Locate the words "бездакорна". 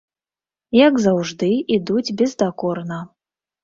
2.25-3.03